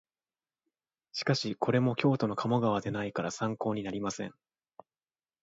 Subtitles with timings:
[1.11, 4.33] しかしこれも京都の鴨川ではないから参考になりません